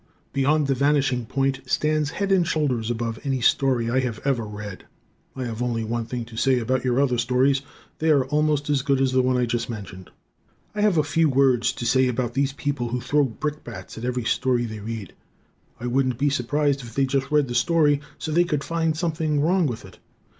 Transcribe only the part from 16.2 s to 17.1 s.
surprised if they